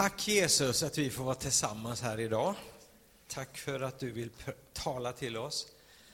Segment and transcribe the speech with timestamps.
[0.00, 2.54] Tack Jesus att vi får vara tillsammans här idag.
[3.28, 4.30] Tack för att du vill
[4.72, 5.66] tala till oss,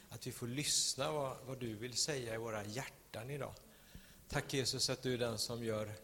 [0.09, 3.55] att vi får lyssna vad, vad du vill säga i våra hjärtan idag.
[4.29, 5.95] Tack Jesus att du är den som gör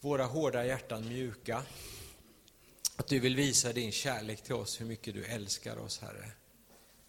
[0.00, 1.62] våra hårda hjärtan mjuka.
[2.96, 6.32] Att du vill visa din kärlek till oss, hur mycket du älskar oss Herre.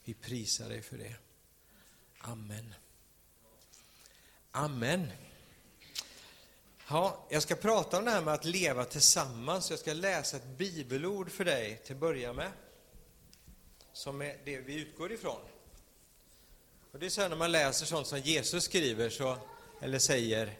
[0.04, 1.16] Vi prisar dig för det.
[2.18, 2.73] Amen.
[4.52, 5.07] Amen.
[6.88, 9.70] Ja, jag ska prata om det här med att leva tillsammans.
[9.70, 12.51] Jag ska läsa ett bibelord för dig till att börja med.
[13.93, 15.42] Som är det vi utgår ifrån.
[16.92, 19.37] Och det är så här när man läser sånt som Jesus skriver, så,
[19.82, 20.57] eller säger,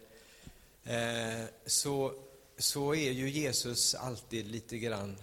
[0.84, 2.14] eh, så,
[2.58, 5.16] så är ju Jesus alltid lite grann,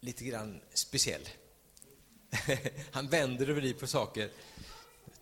[0.00, 1.28] lite grann speciell.
[2.90, 4.30] Han vänder och vrider på saker,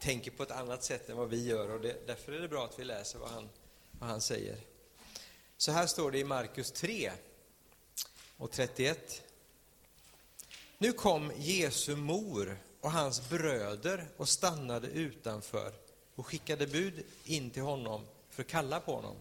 [0.01, 2.65] tänker på ett annat sätt än vad vi gör och det, därför är det bra
[2.65, 3.49] att vi läser vad han
[3.98, 4.59] vad han säger.
[5.57, 7.12] Så här står det i Markus 3
[8.37, 9.23] och 31.
[10.79, 15.73] Nu kom Jesu mor och hans bröder och stannade utanför
[16.15, 19.16] och skickade bud in till honom för att kalla på honom.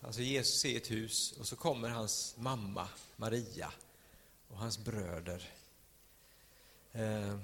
[0.00, 3.72] Alltså Jesus är i ett hus och så kommer hans mamma Maria
[4.48, 5.50] och hans bröder.
[6.92, 7.38] Eh,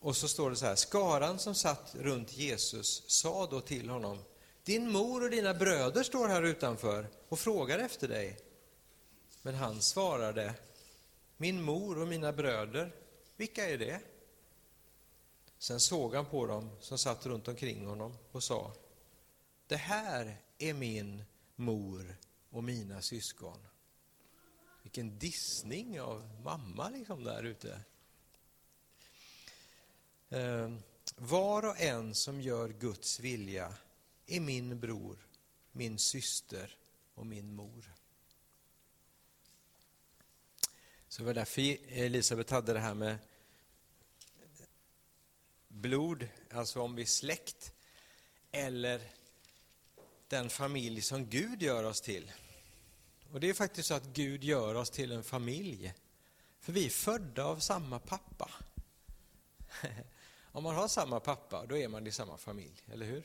[0.00, 4.18] och så står det så här, skaran som satt runt Jesus sa då till honom,
[4.66, 8.38] din mor och dina bröder står här utanför och frågar efter dig.
[9.42, 10.54] Men han svarade,
[11.36, 12.94] min mor och mina bröder,
[13.36, 14.00] vilka är det?
[15.58, 18.72] Sen såg han på dem som satt runt omkring honom och sa,
[19.66, 21.22] det här är min
[21.56, 22.16] mor
[22.50, 23.66] och mina syskon.
[24.82, 27.80] Vilken dissning av mamma liksom där ute.
[30.30, 30.82] Ehm,
[31.16, 33.74] var och en som gör Guds vilja
[34.26, 35.26] är min bror,
[35.72, 36.78] min syster
[37.14, 37.92] och min mor.
[41.08, 43.18] Så det var därför Elisabet hade det här med
[45.68, 47.72] blod, alltså om vi är släkt,
[48.50, 49.00] eller
[50.28, 52.32] den familj som Gud gör oss till.
[53.32, 55.94] Och det är faktiskt så att Gud gör oss till en familj.
[56.60, 58.50] För vi är födda av samma pappa.
[60.42, 63.22] Om man har samma pappa, då är man i samma familj, eller hur?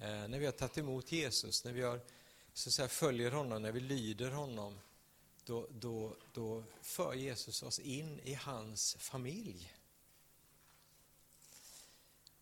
[0.00, 2.00] Eh, när vi har tagit emot Jesus, när vi har,
[2.52, 4.78] så att säga, följer honom, när vi lyder honom,
[5.44, 9.74] då, då, då för Jesus oss in i hans familj.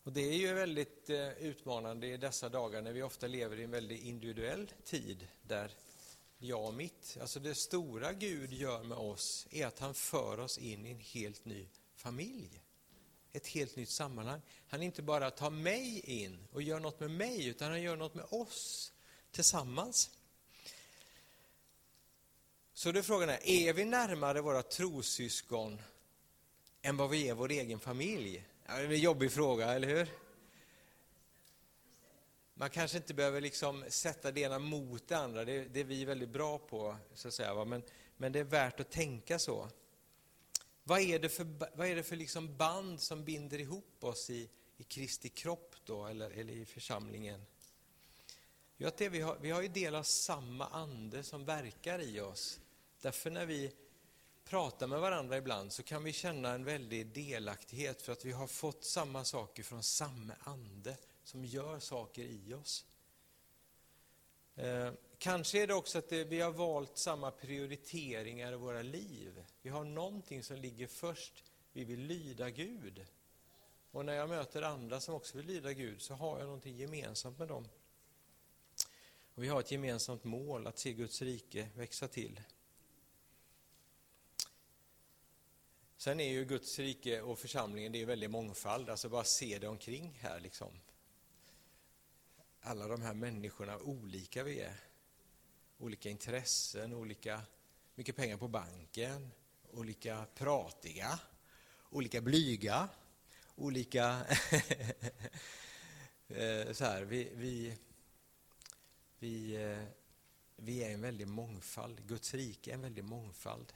[0.03, 3.65] Och Det är ju väldigt eh, utmanande i dessa dagar när vi ofta lever i
[3.65, 5.73] en väldigt individuell tid där
[6.39, 10.59] jag och mitt, alltså det stora Gud gör med oss är att han för oss
[10.59, 12.63] in i en helt ny familj
[13.39, 14.41] ett helt nytt sammanhang.
[14.69, 18.15] Han inte bara tar mig in och gör något med mig, utan han gör något
[18.15, 18.93] med oss
[19.31, 20.11] tillsammans.
[22.75, 25.83] Så då är frågan är, är vi närmare våra trossyskon
[26.83, 28.45] än vad vi är vår egen familj?
[28.67, 30.09] Ja, det är en jobbig fråga, eller hur?
[32.55, 36.05] Man kanske inte behöver liksom sätta det ena mot det andra, det, det är vi
[36.05, 37.83] väldigt bra på, så att säga, men,
[38.17, 39.69] men det är värt att tänka så.
[40.89, 44.49] Vad är det för, vad är det för liksom band som binder ihop oss i,
[44.77, 47.47] i Kristi kropp då, eller, eller i församlingen?
[48.77, 52.21] Jo, att det, vi, har, vi har ju del av samma ande som verkar i
[52.21, 52.61] oss.
[53.01, 53.73] Därför när vi
[54.45, 58.47] pratar med varandra ibland så kan vi känna en väldig delaktighet för att vi har
[58.47, 62.85] fått samma saker från samma ande som gör saker i oss.
[64.55, 69.45] Eh, Kanske är det också att det, vi har valt samma prioriteringar i våra liv.
[69.63, 71.45] Vi har någonting som ligger först.
[71.73, 73.07] Vi vill lyda Gud.
[73.91, 77.39] Och när jag möter andra som också vill lyda Gud så har jag någonting gemensamt
[77.39, 77.69] med dem.
[79.35, 82.41] Och vi har ett gemensamt mål, att se Guds rike växa till.
[85.97, 89.69] Sen är ju Guds rike och församlingen, det är väldigt mångfald, alltså bara se det
[89.69, 90.81] omkring här liksom
[92.61, 94.88] alla de här människorna, olika vi är.
[95.79, 97.43] Olika intressen, olika
[97.95, 99.31] mycket pengar på banken,
[99.73, 101.19] olika pratiga,
[101.91, 102.89] olika blyga,
[103.57, 104.27] olika...
[106.31, 107.77] Eh, så här, vi, vi,
[109.19, 109.85] vi, eh,
[110.57, 112.07] vi är en väldig mångfald.
[112.07, 113.73] Guds rike är en väldig mångfald.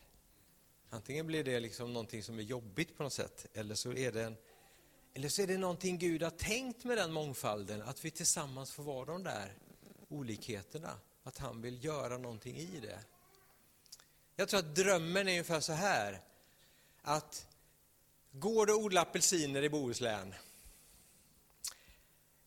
[0.90, 4.24] Antingen blir det liksom någonting som är jobbigt på något sätt, eller så är det
[4.24, 4.36] en
[5.14, 8.82] eller så är det någonting Gud har tänkt med den mångfalden, att vi tillsammans får
[8.82, 9.54] vara de där
[10.08, 10.98] olikheterna.
[11.22, 12.98] Att han vill göra någonting i det.
[14.36, 16.20] Jag tror att drömmen är ungefär så här,
[17.02, 17.46] att
[18.32, 20.34] går det att odla apelsiner i Bohuslän?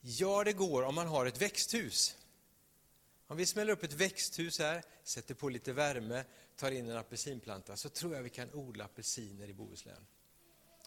[0.01, 2.17] Ja, det går om man har ett växthus.
[3.27, 6.23] Om vi smäller upp ett växthus här, sätter på lite värme,
[6.55, 10.05] tar in en apelsinplanta, så tror jag vi kan odla apelsiner i Bohuslän.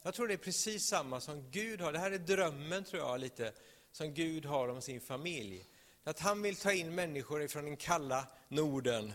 [0.02, 1.93] Jag tror det är precis samma som Gud har.
[1.93, 3.52] Det här är drömmen, tror jag, lite
[3.93, 5.67] som Gud har om sin familj.
[6.08, 9.12] Att han vill ta in människor från den kalla Norden,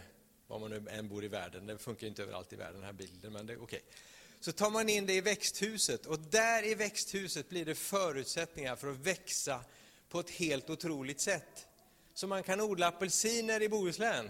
[0.47, 2.93] var man nu än bor i världen, det funkar inte överallt i världen den här
[2.93, 3.81] bilden, men det är okej.
[3.85, 3.91] Okay.
[4.39, 8.91] Så tar man in det i växthuset och där i växthuset blir det förutsättningar för
[8.91, 9.63] att växa
[10.09, 11.67] på ett helt otroligt sätt.
[12.13, 14.29] Så man kan odla apelsiner i Bohuslän.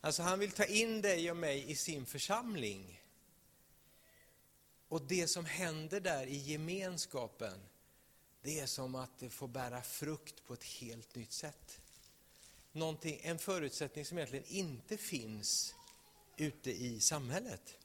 [0.00, 3.02] Alltså han vill ta in dig och mig i sin församling.
[4.88, 7.60] Och det som händer där i gemenskapen,
[8.46, 11.80] det är som att det får bära frukt på ett helt nytt sätt.
[12.72, 15.74] Någonting, en förutsättning som egentligen inte finns
[16.36, 17.78] ute i samhället.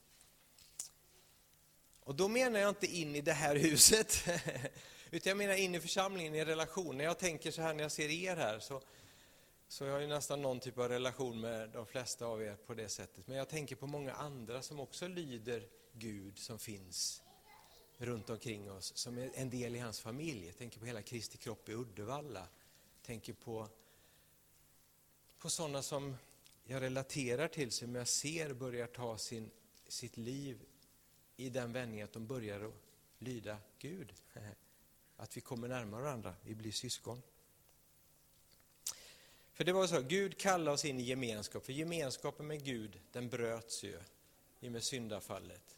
[2.04, 4.24] Och då menar jag inte in i det här huset,
[5.12, 6.98] utan jag menar in i församlingen, i relation.
[6.98, 8.82] När jag tänker så här, när jag ser er här, så,
[9.68, 12.74] så jag har ju nästan någon typ av relation med de flesta av er på
[12.74, 13.28] det sättet.
[13.28, 17.22] Men jag tänker på många andra som också lyder Gud som finns
[18.02, 20.46] runt omkring oss, som är en del i hans familj.
[20.46, 22.40] Jag tänker på hela Kristi kropp i Uddevalla.
[22.40, 23.68] Jag tänker på,
[25.40, 26.16] på sådana som
[26.64, 29.52] jag relaterar till, som jag ser börjar ta sin,
[29.88, 30.60] sitt liv
[31.36, 32.74] i den vändningen att de börjar att
[33.18, 34.14] lyda Gud.
[35.18, 37.22] Att vi kommer närmare varandra, vi blir syskon.
[39.54, 43.30] För det var så, Gud kallade oss in i gemenskap, för gemenskapen med Gud den
[43.30, 44.00] bröts ju
[44.60, 45.78] i och med syndafallet.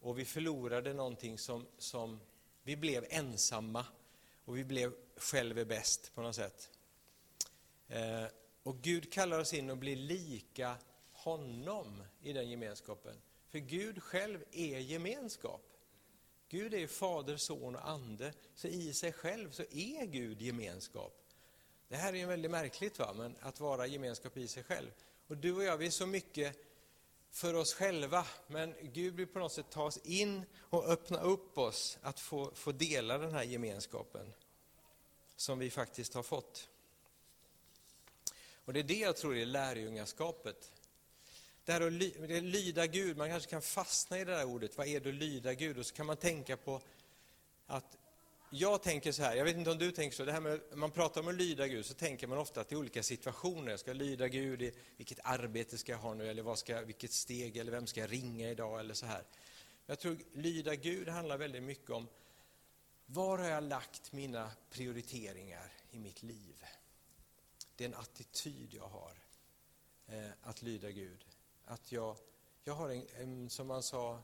[0.00, 2.20] Och vi förlorade någonting som, som
[2.62, 3.86] vi blev ensamma
[4.44, 6.70] och vi blev själva bäst på något sätt.
[7.88, 8.24] Eh,
[8.62, 10.76] och Gud kallar oss in och blir lika
[11.12, 13.16] honom i den gemenskapen.
[13.48, 15.62] För Gud själv är gemenskap.
[16.48, 21.16] Gud är Fader, Son och Ande, så i sig själv så är Gud gemenskap.
[21.88, 23.12] Det här är ju väldigt märkligt, va?
[23.16, 24.90] men att vara gemenskap i sig själv.
[25.26, 26.56] Och du och jag, vi är så mycket
[27.30, 31.58] för oss själva, men Gud vill på något sätt ta oss in och öppna upp
[31.58, 34.32] oss att få, få dela den här gemenskapen
[35.36, 36.68] som vi faktiskt har fått.
[38.64, 40.72] Och det är det jag tror är lärjungaskapet.
[41.64, 44.86] Det här att ly, lyda Gud, man kanske kan fastna i det där ordet, vad
[44.86, 45.78] är det att lyda Gud?
[45.78, 46.80] Och så kan man tänka på
[47.66, 47.96] att
[48.50, 50.90] jag tänker så här, jag vet inte om du tänker så, det här med, man
[50.90, 53.70] pratar om att lyda Gud så tänker man ofta till olika situationer.
[53.70, 57.12] Jag ska lyda Gud i vilket arbete ska jag ha nu, eller vad ska, vilket
[57.12, 59.22] steg, eller vem ska jag ringa idag, eller så här.
[59.86, 62.08] Jag tror lyda Gud handlar väldigt mycket om
[63.06, 66.64] var har jag lagt mina prioriteringar i mitt liv?
[67.76, 69.12] Det är en attityd jag har,
[70.06, 71.24] eh, att lyda Gud.
[71.64, 72.16] Att jag,
[72.64, 74.22] jag har en, en, som man sa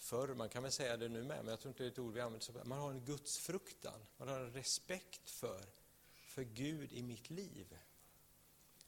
[0.00, 1.98] förr, man kan väl säga det nu med, men jag tror inte det är ett
[1.98, 5.64] ord vi använder så Man har en gudsfruktan, man har en respekt för,
[6.16, 7.78] för Gud i mitt liv.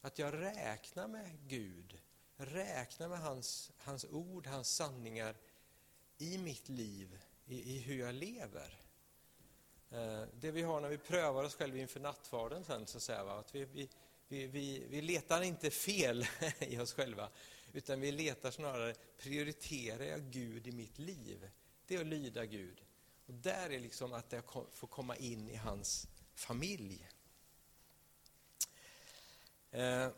[0.00, 2.00] Att jag räknar med Gud,
[2.36, 5.36] räknar med hans, hans ord, hans sanningar
[6.18, 8.80] i mitt liv, i, i hur jag lever.
[9.90, 13.24] Eh, det vi har när vi prövar oss själva inför nattvarden sen, så att säga,
[13.24, 13.38] va?
[13.38, 13.88] att vi, vi,
[14.28, 16.26] vi, vi, vi letar inte fel
[16.58, 17.28] i oss själva,
[17.72, 21.50] utan vi letar snarare, prioriterar jag Gud i mitt liv?
[21.86, 22.82] Det är att lyda Gud.
[23.26, 27.08] Och där är liksom att jag får komma in i hans familj.
[29.70, 30.08] Eh,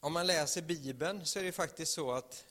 [0.00, 2.44] om man läser Bibeln så är det faktiskt så att,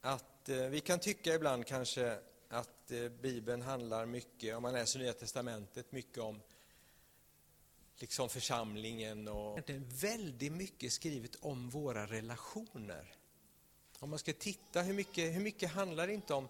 [0.00, 2.18] att eh, vi kan tycka ibland kanske
[2.48, 6.40] att eh, Bibeln handlar mycket, om man läser Nya Testamentet, mycket om
[7.98, 13.14] liksom församlingen och det är väldigt mycket skrivet om våra relationer.
[13.98, 16.48] Om man ska titta hur mycket, hur mycket handlar det inte om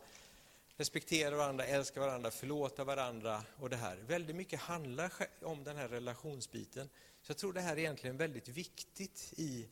[0.77, 3.97] respektera varandra, älska varandra, förlåta varandra och det här.
[3.97, 5.13] Väldigt mycket handlar
[5.43, 6.89] om den här relationsbiten.
[7.23, 9.69] Så jag tror det här är egentligen väldigt viktigt i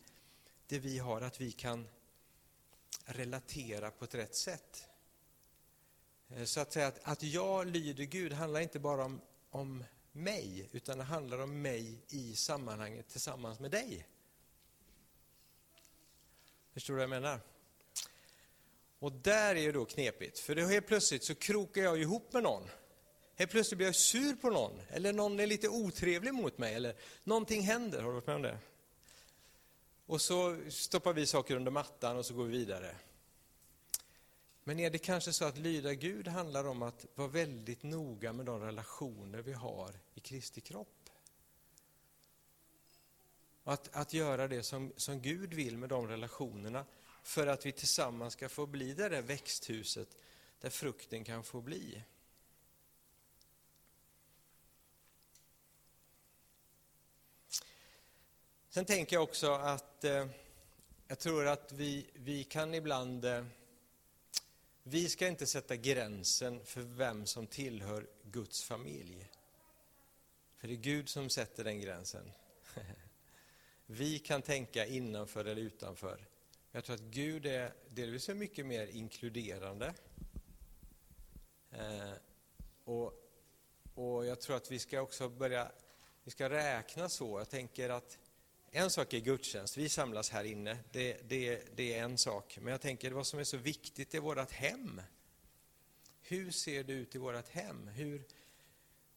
[0.67, 1.89] det vi har, att vi kan
[3.05, 4.89] relatera på ett rätt sätt.
[6.29, 9.85] Eh, så att säga att, att jag lyder Gud handlar inte bara om, om
[10.17, 14.07] mig, utan det handlar om mig i sammanhanget tillsammans med dig.
[16.73, 17.41] Förstår du vad jag menar?
[18.99, 22.43] Och där är det då knepigt, för då helt plötsligt så krokar jag ihop med
[22.43, 22.69] någon.
[23.35, 26.97] Helt plötsligt blir jag sur på någon, eller någon är lite otrevlig mot mig, eller
[27.25, 28.03] någonting händer.
[28.03, 28.59] Har du varit med om det?
[30.07, 32.97] Och så stoppar vi saker under mattan och så går vi vidare.
[34.69, 38.47] Men är det kanske så att lyda Gud handlar om att vara väldigt noga med
[38.47, 41.11] de relationer vi har i Kristi kropp?
[43.65, 46.85] Att, att göra det som, som Gud vill med de relationerna
[47.23, 50.09] för att vi tillsammans ska få bli det där växthuset
[50.61, 52.03] där frukten kan få bli.
[58.69, 60.27] Sen tänker jag också att eh,
[61.07, 63.25] jag tror att vi, vi kan ibland...
[63.25, 63.45] Eh,
[64.89, 69.31] vi ska inte sätta gränsen för vem som tillhör Guds familj.
[70.57, 72.33] För det är Gud som sätter den gränsen.
[73.87, 76.29] Vi kan tänka innanför eller utanför.
[76.71, 79.95] Jag tror att Gud är delvis är mycket mer inkluderande.
[81.71, 82.13] Eh,
[82.85, 83.13] och,
[83.95, 85.73] och jag tror att vi ska också börja
[86.25, 87.39] vi ska räkna så.
[87.39, 88.19] Jag tänker att
[88.77, 92.59] en sak är gudstjänst, vi samlas här inne, det, det, det är en sak.
[92.61, 95.01] Men jag tänker vad som är så viktigt är vårt hem.
[96.23, 97.89] Hur ser det ut i vårt hem?
[97.89, 98.25] Hur,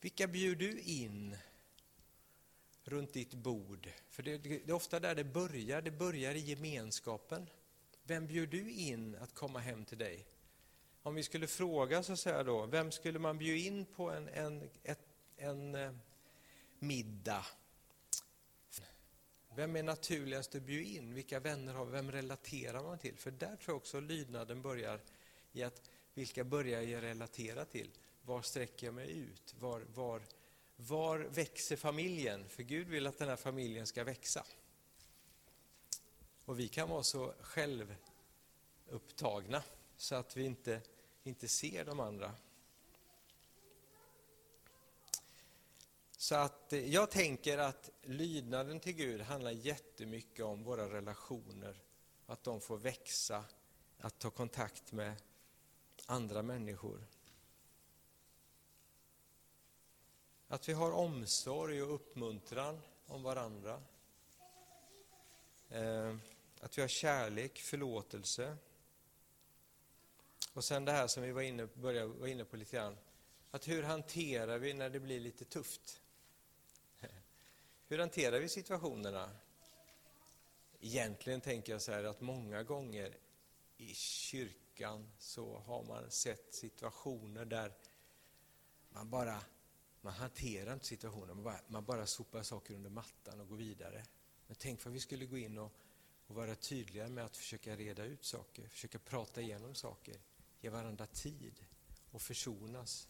[0.02, 1.38] vilka bjuder du in
[2.84, 3.90] runt ditt bord?
[4.10, 7.50] För det, det är ofta där det börjar, det börjar i gemenskapen.
[8.04, 10.26] Vem bjuder du in att komma hem till dig?
[11.04, 14.28] Om vi skulle fråga så att säga då, vem skulle man bjuda in på en,
[14.28, 15.00] en, ett,
[15.38, 15.92] en eh,
[16.80, 17.46] middag?
[19.56, 21.14] Vem är naturligast att bjuda in?
[21.14, 21.92] Vilka vänner har vi?
[21.92, 23.18] Vem relaterar man till?
[23.18, 25.02] För där tror jag också lydnaden börjar
[25.52, 27.92] i att vilka börjar jag relatera till?
[28.22, 29.56] Var sträcker jag mig ut?
[29.60, 30.22] Var, var,
[30.76, 32.50] var växer familjen?
[32.50, 34.46] För Gud vill att den här familjen ska växa.
[36.46, 39.64] Och vi kan vara så självupptagna
[39.98, 40.82] så att vi inte,
[41.24, 42.36] inte ser de andra.
[46.22, 51.82] Så att eh, jag tänker att lydnaden till Gud handlar jättemycket om våra relationer,
[52.26, 53.46] att de får växa,
[53.98, 55.16] att ta kontakt med
[56.06, 57.08] andra människor.
[60.48, 63.82] Att vi har omsorg och uppmuntran om varandra.
[65.70, 66.16] Eh,
[66.60, 68.58] att vi har kärlek, förlåtelse.
[70.54, 72.98] Och sen det här som vi var inne, började var inne på lite grann.
[73.52, 76.02] Att hur hanterar vi när det blir lite tufft?
[77.92, 79.32] Hur hanterar vi situationerna?
[80.80, 83.18] Egentligen tänker jag så här att många gånger
[83.78, 87.74] i kyrkan så har man sett situationer där
[88.90, 89.42] man bara
[90.02, 94.06] man hanterar inte situationen, man bara, man bara sopar saker under mattan och går vidare.
[94.48, 95.72] Men tänk vad vi skulle gå in och,
[96.28, 100.16] och vara tydliga med att försöka reda ut saker, försöka prata igenom saker,
[100.62, 101.66] ge varandra tid
[102.12, 103.08] och försonas.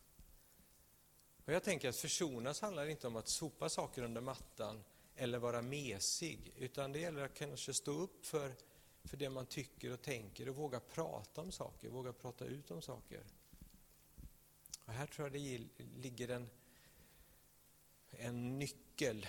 [1.49, 4.83] Och jag tänker att försonas handlar inte om att sopa saker under mattan
[5.15, 8.55] eller vara mesig, utan det gäller att kanske stå upp för,
[9.03, 12.81] för det man tycker och tänker och våga prata om saker, våga prata ut om
[12.81, 13.23] saker.
[14.85, 16.49] Och här tror jag det ligger en,
[18.09, 19.27] en nyckel.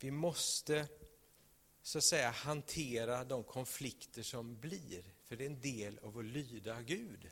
[0.00, 0.88] Vi måste
[1.82, 6.24] så att säga hantera de konflikter som blir, för det är en del av att
[6.24, 7.30] lyda Gud.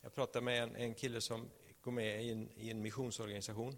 [0.00, 3.76] Jag pratade med en, en kille som går med i en, i en missionsorganisation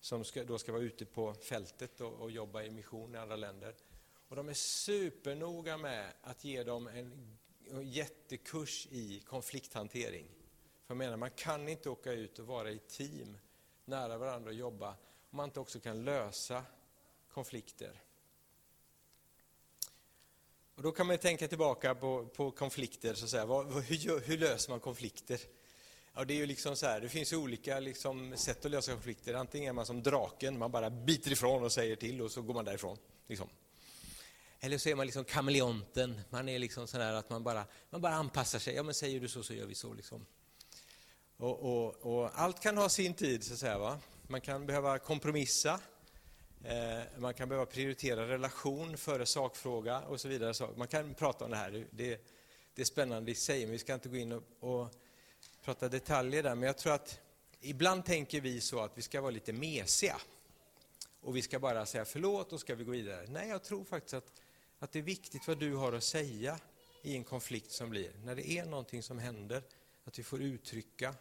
[0.00, 3.36] som ska, då ska vara ute på fältet och, och, jobba i mission i andra
[3.36, 3.74] länder.
[4.28, 7.38] Och de är supernoga med att ge dem en
[7.82, 10.26] jättekurs i konflikthantering.
[10.86, 13.38] För jag menar, man kan inte åka ut och vara i team
[13.84, 14.96] nära varandra och jobba
[15.30, 16.64] om man inte också kan lösa
[17.28, 18.02] konflikter.
[20.80, 23.46] Och då kan man tänka tillbaka på, på konflikter, så att säga.
[23.46, 25.40] Vad, hur, hur, löser man konflikter?
[26.14, 29.34] Ja, det, är ju liksom så här, det finns olika liksom, sätt att lösa konflikter.
[29.34, 32.54] Antingen är man som draken, man bara biter ifrån och säger till och så går
[32.54, 32.98] man därifrån.
[33.26, 33.48] Liksom.
[34.60, 38.14] Eller så är man liksom kameleonten, man är liksom sån att man bara, man bara
[38.14, 38.74] anpassar sig.
[38.74, 39.94] Ja, men säger du så så gör vi så.
[39.94, 40.26] Liksom.
[41.36, 43.78] Och, och, och allt kan ha sin tid, så att säga.
[43.78, 43.98] Va?
[44.22, 45.80] Man kan behöva kompromissa,
[46.64, 50.68] Eh, man kan behöva prioritera relation före sakfråga och så vidare.
[50.76, 52.20] Man kan prata om det här, det,
[52.74, 54.88] det är spännande i sig, men vi ska inte gå in och, och,
[55.64, 56.54] prata detaljer där.
[56.54, 57.20] Men jag tror att
[57.60, 60.16] ibland tänker vi så att vi ska vara lite mesiga.
[61.20, 63.26] Och vi ska bara säga förlåt och ska vi gå vidare.
[63.28, 64.32] Nej, jag tror faktiskt att,
[64.78, 66.58] att det är viktigt vad du har att säga
[67.02, 68.12] i en konflikt som blir.
[68.24, 69.62] När det är någonting som händer,
[70.04, 71.14] att vi får uttrycka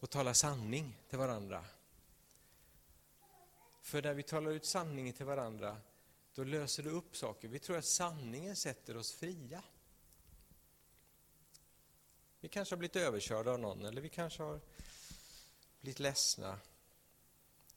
[0.00, 1.64] och tala sanning till varandra.
[3.86, 5.76] För när vi talar ut sanningen till varandra,
[6.34, 7.48] då löser det upp saker.
[7.48, 9.62] Vi tror att sanningen sätter oss fria.
[12.40, 14.60] Vi kanske har blivit överkörda av någon, eller vi kanske har
[15.80, 16.58] blivit ledsna.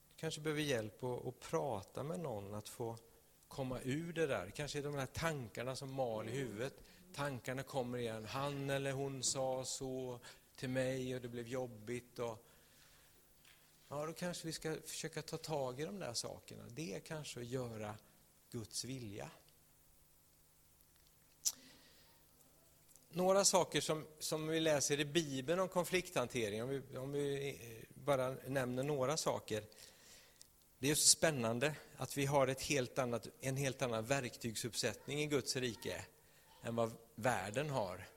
[0.09, 2.97] Vi kanske behöver hjälp att, att prata med någon, att få
[3.47, 4.49] komma ur det där.
[4.55, 6.73] Kanske är de här tankarna som mal i huvudet.
[7.13, 8.25] Tankarna kommer igen.
[8.25, 10.19] Han eller hon sa så
[10.55, 12.19] till mig och det blev jobbigt.
[12.19, 12.48] Och
[13.91, 16.63] Ja, då kanske vi ska försöka ta tag i de där sakerna.
[16.69, 17.95] Det är kanske att göra
[18.51, 19.29] Guds vilja.
[23.09, 27.95] Några saker som, som vi läser i Bibeln om konflikthantering, om vi, om vi eh,
[28.03, 29.63] bara nämner några saker.
[30.79, 35.25] Det är så spännande att vi har ett helt annat, en helt annan verktygsuppsättning i
[35.25, 36.05] Guds rike
[36.63, 38.07] än vad världen har.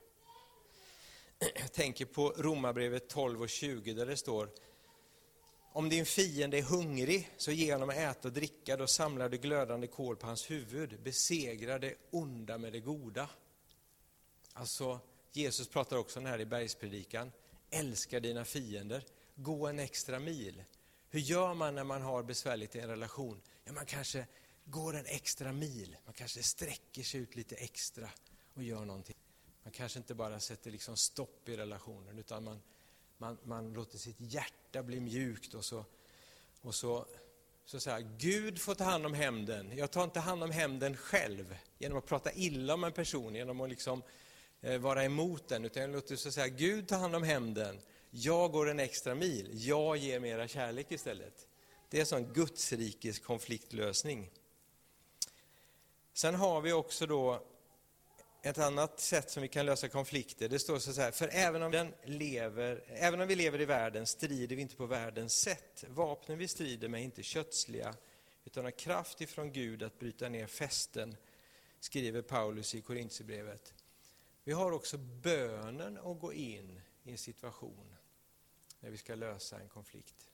[1.39, 4.49] Jag tänker på Romarbrevet 12 och 20 där det står
[5.73, 9.37] om din fiende är hungrig, så ge honom att äta och dricka, då samlar du
[9.37, 11.01] glödande kol på hans huvud.
[11.03, 13.29] Besegra det onda med det goda.
[14.53, 14.99] Alltså,
[15.31, 17.31] Jesus pratar också om det här i bergspredikan.
[17.69, 19.03] Älska dina fiender,
[19.35, 20.63] gå en extra mil.
[21.09, 23.41] Hur gör man när man har besvärligt i en relation?
[23.65, 24.27] Ja, man kanske
[24.65, 28.09] går en extra mil, man kanske sträcker sig ut lite extra
[28.53, 29.15] och gör någonting.
[29.63, 32.61] Man kanske inte bara sätter liksom stopp i relationen, utan man,
[33.23, 35.85] man, man låter sitt hjärta bli mjukt och så,
[36.61, 37.05] och så,
[37.65, 39.77] så säga, Gud får ta hand om hämnden.
[39.77, 43.61] Jag tar inte hand om hämnden själv genom att prata illa om en person, genom
[43.61, 44.01] att liksom,
[44.61, 47.81] eh, vara emot den, utan jag låter så säga, Gud ta hand om hämnden.
[48.11, 51.47] Jag går en extra mil, jag ger mera kärlek istället.
[51.89, 54.31] Det är en sån gudsrikes konfliktlösning.
[56.13, 57.43] Sen har vi också då
[58.45, 61.71] ett annat sätt som vi kan lösa konflikter, det står så här, för även om,
[61.71, 65.83] den lever, även om vi lever i världen strider vi inte på världens sätt.
[65.87, 67.95] Vapnen vi strider med är inte kötsliga,
[68.45, 71.15] utan har kraft ifrån Gud att bryta ner fästen,
[71.79, 73.73] skriver Paulus i Korintierbrevet.
[74.43, 77.95] Vi har också bönen att gå in i en situation
[78.79, 80.29] när vi ska lösa en konflikt.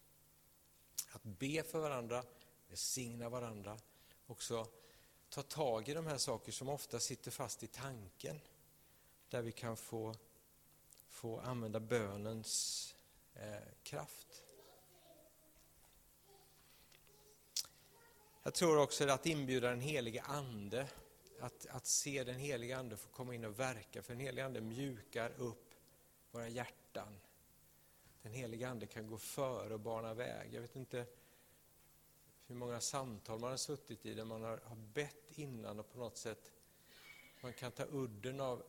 [1.12, 2.24] Att be för varandra,
[2.68, 3.78] välsigna varandra,
[4.28, 4.68] också
[5.29, 8.39] ta tag i de här sakerna som ofta sitter fast i tanken.
[9.29, 10.15] Där vi kan få,
[11.07, 12.95] få använda bönens
[13.33, 14.43] eh, kraft.
[18.43, 20.88] Jag tror också att inbjuda den helige Ande,
[21.39, 24.62] att, att se den helige Ande få komma in och verka, för den helige Ande
[24.62, 25.74] mjukar upp
[26.31, 27.19] våra hjärtan.
[28.21, 30.53] Den helige Ande kan gå före och bana väg.
[30.53, 31.05] Jag vet inte
[32.50, 36.00] hur många samtal man har suttit i där man har, har bett innan och på
[36.00, 36.51] något sätt
[37.42, 38.64] man kan ta udden av,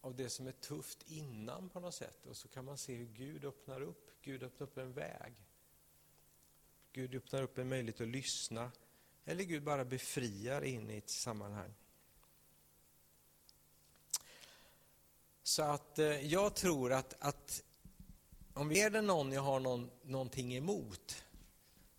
[0.00, 3.06] av det som är tufft innan på något sätt och så kan man se hur
[3.06, 4.10] Gud öppnar upp.
[4.22, 5.32] Gud öppnar upp en väg.
[6.92, 8.72] Gud öppnar upp en möjlighet att lyssna
[9.24, 11.74] eller Gud bara befriar in i ett sammanhang.
[15.42, 17.62] Så att eh, jag tror att, att
[18.54, 21.25] om vi är det någon jag har någon, någonting emot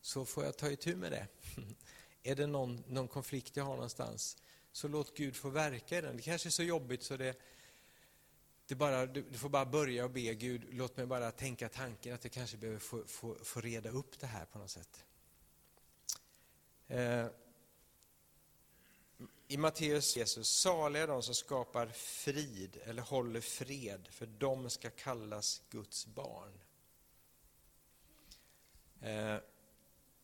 [0.07, 1.27] så får jag ta itu med det.
[2.23, 4.37] Är det någon, någon konflikt jag har någonstans,
[4.71, 6.15] så låt Gud få verka i den.
[6.15, 7.39] Det kanske är så jobbigt så det,
[8.67, 12.13] det bara, du, du får bara börja och be Gud, låt mig bara tänka tanken
[12.13, 15.05] att jag kanske behöver få, få, få reda upp det här på något sätt.
[16.87, 17.27] Eh,
[19.47, 24.89] I Matteus Jesus, saliga är de som skapar frid eller håller fred, för de ska
[24.89, 26.59] kallas Guds barn.
[29.01, 29.37] Eh,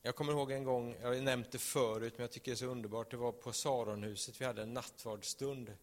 [0.06, 2.58] jag kommer ihåg en gång, jag har nämnt det förut, men jag tycker det är
[2.58, 3.12] så underbart.
[3.12, 5.74] Det var på Saronhuset, vi hade en nattvardsstund.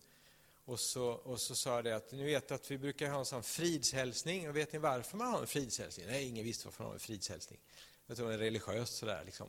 [0.65, 3.25] Och så, och så sa jag det att, ni vet att vi brukar ha en
[3.25, 6.07] sån fridshälsning, och vet ni varför man har en fridshälsning?
[6.07, 7.59] Nej, ingen visste varför man har en fridshälsning.
[8.07, 9.49] Jag tror det är religiöst sådär liksom.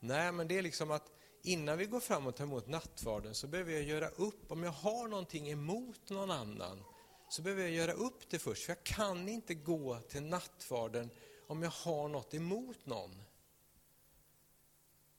[0.00, 1.10] Nej, men det är liksom att
[1.42, 4.70] innan vi går fram och tar emot nattvarden så behöver jag göra upp, om jag
[4.70, 6.84] har någonting emot någon annan,
[7.28, 11.10] så behöver jag göra upp det först, för jag kan inte gå till nattvarden
[11.46, 13.22] om jag har något emot någon.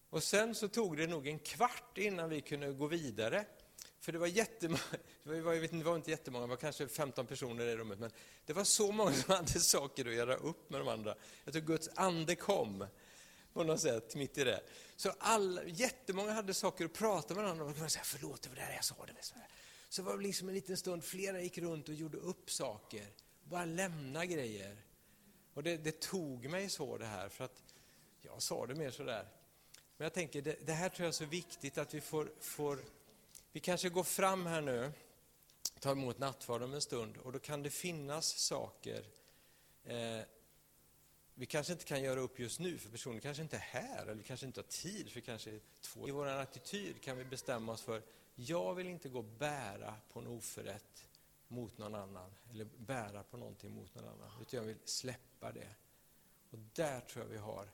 [0.10, 3.46] Och sen så tog det nog en kvart innan vi kunde gå vidare.
[4.00, 4.82] För det var jättemånga,
[5.24, 7.76] det var, jag vet inte, det var inte jättemånga, det var kanske 15 personer i
[7.76, 8.12] rummet, men
[8.46, 11.16] det var så många som hade saker att göra upp med de andra.
[11.44, 12.86] Jag tror Guds ande kom
[13.54, 14.62] på något sätt mitt i det.
[14.96, 17.72] Så alla, jättemånga hade saker att prata med varandra om.
[17.84, 18.96] Och säga, förlåt, det var det jag sa.
[19.06, 19.14] Det
[19.90, 23.08] så var det liksom en liten stund, flera gick runt och gjorde upp saker.
[23.44, 24.78] Bara lämna grejer.
[25.54, 27.64] Och det, det tog mig så det här, för att
[28.22, 29.28] jag sa det mer sådär,
[29.98, 32.80] men jag tänker, det, det, här tror jag är så viktigt att vi får, får
[33.52, 34.92] vi kanske går fram här nu,
[35.80, 39.06] tar emot nattvard om en stund och då kan det finnas saker
[39.84, 40.22] eh,
[41.40, 44.24] vi kanske inte kan göra upp just nu, för personen kanske inte är här, eller
[44.24, 46.08] kanske inte har tid, för kanske två.
[46.08, 48.02] I vår attityd kan vi bestämma oss för,
[48.36, 51.10] jag vill inte gå och bära på en oförrätt
[51.48, 55.76] mot någon annan, eller bära på någonting mot någon annan, utan jag vill släppa det.
[56.50, 57.70] Och där tror jag vi har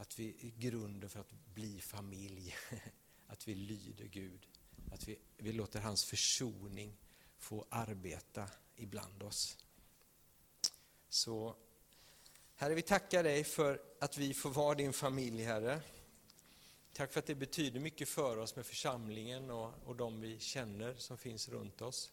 [0.00, 2.56] att vi är grunden för att bli familj,
[3.26, 4.46] att vi lyder Gud,
[4.92, 6.96] att vi, vi låter hans försoning
[7.38, 9.58] få arbeta ibland oss.
[11.08, 11.56] Så
[12.54, 15.82] Herre, vi tackar dig för att vi får vara din familj, Herre.
[16.92, 20.94] Tack för att det betyder mycket för oss med församlingen och, och de vi känner
[20.94, 22.10] som finns runt oss.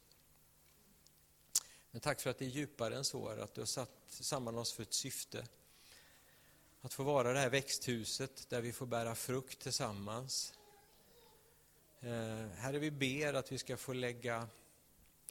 [1.91, 4.73] Men tack för att det är djupare än så, att du har satt samman oss
[4.73, 5.47] för ett syfte.
[6.81, 10.53] Att få vara det här växthuset där vi får bära frukt tillsammans.
[11.99, 14.47] Eh, herre, vi ber att vi ska få lägga,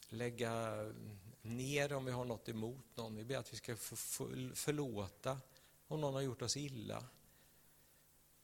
[0.09, 0.85] lägga
[1.41, 3.15] ner om vi har något emot någon.
[3.15, 3.95] Vi ber att vi ska få
[4.55, 5.41] förlåta
[5.87, 7.03] om någon har gjort oss illa.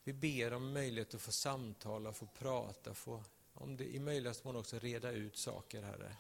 [0.04, 4.56] Vi ber om möjlighet att få samtala, få prata, få, om det i möjligaste mån
[4.56, 6.16] också reda ut saker, Herre.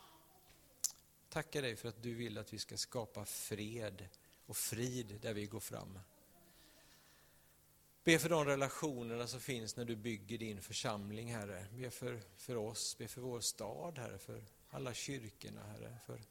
[1.29, 4.07] Tackar dig för att du vill att vi ska skapa fred
[4.45, 5.99] och frid där vi går fram.
[8.03, 11.65] Be för de relationerna som finns när du bygger din församling, Herre.
[11.71, 15.97] Be för, för oss, be för vår stad, Herre, för alla kyrkorna, Herre.
[16.05, 16.21] För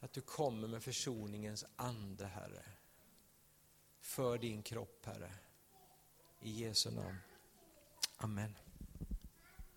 [0.00, 2.62] att du kommer med försoningens ande, Herre.
[4.00, 5.32] För din kropp, Herre.
[6.40, 7.18] I Jesu namn.
[8.16, 8.54] Amen.